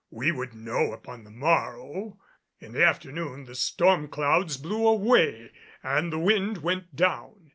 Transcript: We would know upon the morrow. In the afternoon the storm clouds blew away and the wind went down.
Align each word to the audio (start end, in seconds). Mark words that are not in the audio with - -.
We 0.09 0.31
would 0.31 0.55
know 0.55 0.93
upon 0.93 1.23
the 1.25 1.29
morrow. 1.29 2.17
In 2.59 2.71
the 2.73 2.83
afternoon 2.83 3.45
the 3.45 3.53
storm 3.53 4.07
clouds 4.07 4.57
blew 4.57 4.87
away 4.87 5.51
and 5.83 6.11
the 6.11 6.17
wind 6.17 6.63
went 6.63 6.95
down. 6.95 7.49